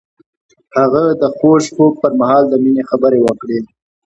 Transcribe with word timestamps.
هغه 0.77 1.03
د 1.21 1.23
خوږ 1.35 1.63
خوب 1.75 1.93
پر 2.01 2.11
مهال 2.19 2.43
د 2.49 2.53
مینې 2.63 2.83
خبرې 2.89 3.19
وکړې. 3.21 3.59